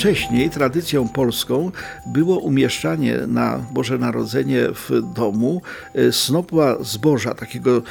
Wcześniej 0.00 0.50
tradycją 0.50 1.08
polską 1.08 1.70
było 2.06 2.38
umieszczanie 2.38 3.18
na 3.26 3.64
Boże 3.72 3.98
Narodzenie 3.98 4.66
w 4.74 4.90
domu 5.14 5.62
e, 5.94 6.12
snopła 6.12 6.76
zboża, 6.80 7.34
takiego 7.34 7.82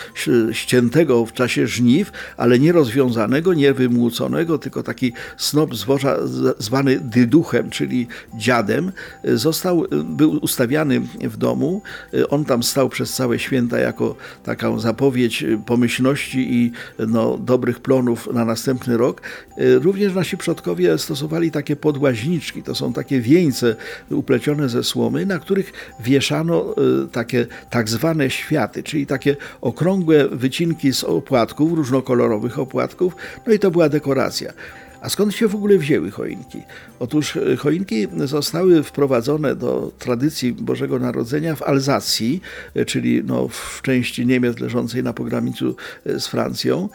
ściętego 0.51 1.25
w 1.25 1.33
czasie 1.33 1.67
żniw, 1.67 2.11
ale 2.37 2.59
nie 2.59 2.71
rozwiązanego, 2.71 3.53
nie 3.53 3.73
wymłóconego, 3.73 4.57
tylko 4.57 4.83
taki 4.83 5.13
snop 5.37 5.75
zboża 5.75 6.17
zwany 6.57 6.99
dyduchem, 6.99 7.69
czyli 7.69 8.07
dziadem, 8.37 8.91
e, 9.23 9.37
został, 9.37 9.85
e, 9.85 9.87
był 10.03 10.31
ustawiany 10.31 11.01
w 11.21 11.37
domu. 11.37 11.81
On 12.29 12.45
tam 12.45 12.63
stał 12.63 12.89
przez 12.89 13.13
całe 13.13 13.39
święta 13.39 13.79
jako 13.79 14.15
taką 14.43 14.79
zapowiedź 14.79 15.45
pomyślności 15.65 16.53
i 16.53 16.71
no, 17.07 17.37
dobrych 17.37 17.79
plonów 17.79 18.29
na 18.33 18.45
następny 18.45 18.97
rok. 18.97 19.21
Również 19.57 20.13
nasi 20.13 20.37
przodkowie 20.37 20.97
stosowali 20.97 21.51
takie 21.51 21.75
podłoże 21.75 21.98
łaźniczki. 22.01 22.63
To 22.63 22.75
są 22.75 22.93
takie 22.93 23.21
wieńce 23.21 23.75
uplecione 24.09 24.69
ze 24.69 24.83
słomy, 24.83 25.25
na 25.25 25.39
których 25.39 25.73
wieszano 25.99 26.75
y, 27.05 27.07
takie 27.07 27.47
tak 27.69 27.89
zwane 27.89 28.29
światy, 28.29 28.83
czyli 28.83 29.05
takie 29.05 29.35
okrągłe 29.61 30.27
wycinki 30.27 30.93
z 30.93 31.03
opłatków, 31.03 31.73
różnokolorowych 31.73 32.59
opłatków, 32.59 33.15
no 33.47 33.53
i 33.53 33.59
to 33.59 33.71
była 33.71 33.89
dekoracja. 33.89 34.53
A 35.01 35.09
skąd 35.09 35.35
się 35.35 35.47
w 35.47 35.55
ogóle 35.55 35.77
wzięły 35.77 36.11
choinki? 36.11 36.61
Otóż 36.99 37.37
e, 37.37 37.55
choinki 37.55 38.07
zostały 38.25 38.83
wprowadzone 38.83 39.55
do 39.55 39.91
tradycji 39.99 40.53
Bożego 40.53 40.99
Narodzenia 40.99 41.55
w 41.55 41.63
Alzacji, 41.63 42.41
e, 42.75 42.85
czyli 42.85 43.23
no 43.23 43.47
w 43.47 43.81
części 43.81 44.25
Niemiec 44.25 44.59
leżącej 44.59 45.03
na 45.03 45.13
pograniczu 45.13 45.75
e, 46.05 46.19
z 46.19 46.27
Francją 46.27 46.89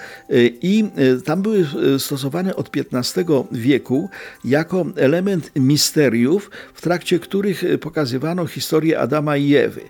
i 0.63 0.85
tam 1.25 1.43
były 1.43 1.67
stosowane 1.99 2.57
od 2.57 2.71
XV 2.77 3.25
wieku 3.53 4.09
jako 4.45 4.87
element 4.97 5.51
misteriów, 5.57 6.51
w 6.75 6.81
trakcie 6.83 7.19
których 7.19 7.65
pokazywano 7.81 8.47
historię 8.47 9.01
Adama 9.01 9.37
i 9.37 9.55
Ewy. 9.55 9.81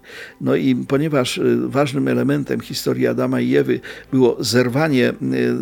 No 0.41 0.55
i 0.57 0.75
ponieważ 0.75 1.41
ważnym 1.67 2.09
elementem 2.09 2.61
historii 2.61 3.07
Adama 3.07 3.41
i 3.41 3.57
Ewy 3.57 3.81
było 4.13 4.37
zerwanie 4.41 5.13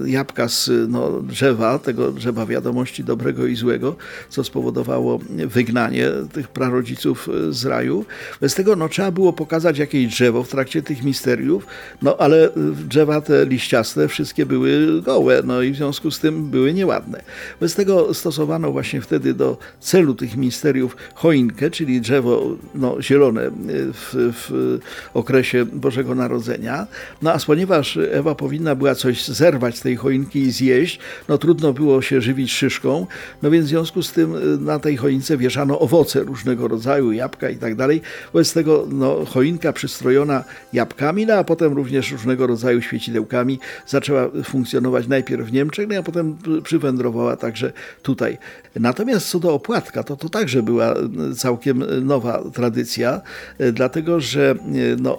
jabłka 0.06 0.48
z 0.48 0.70
no, 0.88 1.20
drzewa, 1.22 1.78
tego 1.78 2.12
drzewa 2.12 2.41
wiadomości 2.46 3.04
dobrego 3.04 3.46
i 3.46 3.56
złego, 3.56 3.96
co 4.28 4.44
spowodowało 4.44 5.18
wygnanie 5.30 6.08
tych 6.32 6.48
prarodziców 6.48 7.28
z 7.50 7.64
raju. 7.64 8.04
Bez 8.40 8.54
tego 8.54 8.76
no, 8.76 8.88
trzeba 8.88 9.10
było 9.10 9.32
pokazać 9.32 9.78
jakieś 9.78 10.06
drzewo 10.06 10.42
w 10.42 10.48
trakcie 10.48 10.82
tych 10.82 11.02
misteriów, 11.02 11.66
no 12.02 12.16
ale 12.16 12.50
drzewa 12.88 13.20
te 13.20 13.46
liściaste 13.46 14.08
wszystkie 14.08 14.46
były 14.46 15.02
gołe, 15.02 15.42
no 15.44 15.62
i 15.62 15.72
w 15.72 15.76
związku 15.76 16.10
z 16.10 16.20
tym 16.20 16.50
były 16.50 16.74
nieładne. 16.74 17.22
Bez 17.60 17.74
tego 17.74 18.14
stosowano 18.14 18.72
właśnie 18.72 19.00
wtedy 19.00 19.34
do 19.34 19.58
celu 19.80 20.14
tych 20.14 20.36
misteriów 20.36 20.96
choinkę, 21.14 21.70
czyli 21.70 22.00
drzewo 22.00 22.56
no, 22.74 23.02
zielone 23.02 23.50
w, 23.92 24.32
w 24.32 24.78
okresie 25.14 25.64
Bożego 25.64 26.14
Narodzenia. 26.14 26.86
No 27.22 27.32
a 27.32 27.38
ponieważ 27.46 27.98
Ewa 28.12 28.34
powinna 28.34 28.74
była 28.74 28.94
coś 28.94 29.28
zerwać 29.28 29.78
z 29.78 29.80
tej 29.80 29.96
choinki 29.96 30.38
i 30.38 30.50
zjeść, 30.50 30.98
no 31.28 31.38
trudno 31.38 31.72
było 31.72 32.02
się 32.02 32.20
żyć 32.20 32.31
żywić 32.32 32.52
szyszką, 32.52 33.06
no 33.42 33.50
więc 33.50 33.66
w 33.66 33.68
związku 33.68 34.02
z 34.02 34.12
tym 34.12 34.36
y, 34.36 34.58
na 34.58 34.78
tej 34.78 34.96
choince 34.96 35.36
wieszano 35.36 35.78
owoce 35.78 36.20
różnego 36.20 36.68
rodzaju, 36.68 37.12
jabłka 37.12 37.50
i 37.50 37.56
tak 37.56 37.74
dalej. 37.74 38.00
Wobec 38.32 38.52
tego 38.52 38.86
no, 38.90 39.24
choinka 39.24 39.72
przystrojona 39.72 40.44
jabłkami, 40.72 41.26
no 41.26 41.34
a 41.34 41.44
potem 41.44 41.72
również 41.72 42.12
różnego 42.12 42.46
rodzaju 42.46 42.82
świecidełkami 42.82 43.58
zaczęła 43.86 44.28
funkcjonować 44.44 45.08
najpierw 45.08 45.46
w 45.46 45.52
Niemczech, 45.52 45.88
no 45.88 45.98
a 45.98 46.02
potem 46.02 46.36
przywędrowała 46.62 47.36
także 47.36 47.72
tutaj. 48.02 48.38
Natomiast 48.76 49.28
co 49.28 49.38
do 49.38 49.54
opłatka, 49.54 50.02
to 50.02 50.16
to 50.16 50.28
także 50.28 50.62
była 50.62 50.94
y, 51.30 51.34
całkiem 51.36 52.06
nowa 52.06 52.42
tradycja, 52.52 53.20
y, 53.60 53.72
dlatego 53.72 54.20
że 54.20 54.54
no, 54.98 55.18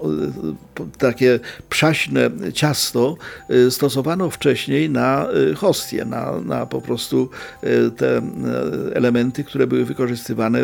takie 0.97 1.39
przaśne 1.69 2.31
ciasto 2.53 3.17
stosowano 3.69 4.29
wcześniej 4.29 4.89
na 4.89 5.27
hostie, 5.55 6.05
na, 6.05 6.41
na 6.45 6.65
po 6.65 6.81
prostu 6.81 7.02
prostu 7.03 7.29
e, 7.61 7.91
te 7.91 8.17
e, 8.17 8.21
elementy, 8.95 9.43
które 9.43 9.67
były 9.67 9.85
wykorzystywane 9.85 10.59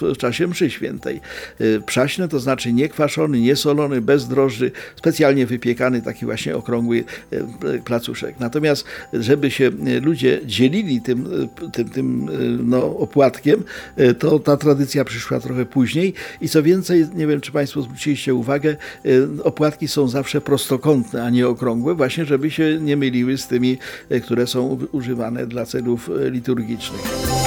w 0.00 0.16
czasie 0.18 0.46
mszy 0.46 0.70
świętej. 0.70 1.20
E, 1.60 1.80
przaśne 1.80 2.28
to 2.28 2.40
znaczy 2.40 2.72
niekwaszony, 2.72 3.40
niesolony, 3.40 4.00
bez 4.00 4.28
drożdży, 4.28 4.70
specjalnie 4.96 5.46
wypiekany 5.46 6.02
taki 6.02 6.24
właśnie 6.24 6.56
okrągły 6.56 7.04
placuszek. 7.84 8.40
Natomiast, 8.40 8.84
żeby 9.12 9.50
się 9.50 9.70
ludzie 10.02 10.40
dzielili 10.44 11.00
tym, 11.00 11.48
tym, 11.72 11.88
tym 11.88 12.28
no, 12.68 12.96
opłatkiem, 12.98 13.64
to 14.18 14.38
ta 14.38 14.56
tradycja 14.56 15.04
przyszła 15.04 15.40
trochę 15.40 15.66
później 15.66 16.14
i 16.40 16.48
co 16.48 16.62
więcej, 16.62 17.06
nie 17.14 17.26
wiem, 17.26 17.40
czy 17.40 17.52
Państwo 17.52 17.82
zwróciliście 17.82 18.34
uwagę, 18.34 18.76
opłatki 19.44 19.88
są 19.88 20.08
zawsze 20.08 20.40
prostokątne, 20.40 21.24
a 21.24 21.30
nie 21.30 21.48
okrągłe, 21.48 21.94
właśnie 21.94 22.24
żeby 22.24 22.50
się 22.50 22.78
nie 22.80 22.96
myliły 22.96 23.38
z 23.38 23.46
tymi, 23.46 23.78
które 24.22 24.46
są 24.46 24.78
używane 24.92 25.46
dla 25.46 25.66
celów 25.74 26.10
liturgicznych. 26.30 27.43